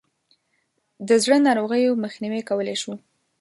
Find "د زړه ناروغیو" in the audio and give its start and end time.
1.07-1.99